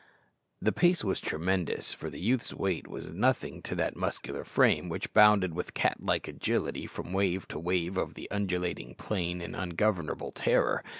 [0.59, 5.13] The pace was tremendous, for the youth's weight was nothing to that muscular frame, which
[5.13, 10.31] bounded with cat like agility from wave to wave of the undulating plain in ungovernable
[10.31, 10.83] terror.